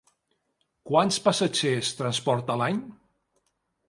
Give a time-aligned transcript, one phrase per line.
[0.91, 2.81] Quants passatgers transporta a l'any?